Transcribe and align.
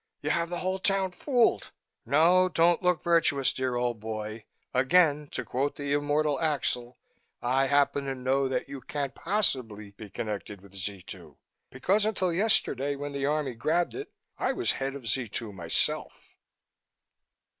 You 0.23 0.31
have 0.31 0.49
the 0.49 0.57
whole 0.57 0.79
town 0.79 1.11
fooled. 1.11 1.69
No, 2.07 2.49
don't 2.49 2.81
look 2.81 3.03
virtuous, 3.03 3.53
dear 3.53 3.75
old 3.75 3.99
boy 3.99 4.45
again 4.73 5.27
to 5.33 5.45
quote 5.45 5.75
the 5.75 5.93
immortal 5.93 6.39
Axel 6.39 6.97
I 7.39 7.67
happen 7.67 8.05
to 8.05 8.15
know 8.15 8.47
that 8.47 8.67
you 8.67 8.81
can't 8.81 9.13
possibly 9.13 9.91
be 9.91 10.09
connected 10.09 10.59
with 10.61 10.73
Z 10.73 11.03
2, 11.03 11.37
because 11.69 12.03
until 12.03 12.33
yesterday, 12.33 12.95
when 12.95 13.11
the 13.11 13.27
Army 13.27 13.53
grabbed 13.53 13.93
it, 13.93 14.11
I 14.39 14.53
was 14.53 14.71
head 14.71 14.95
of 14.95 15.05
Z 15.05 15.27
2 15.27 15.53
myself!" 15.53 16.33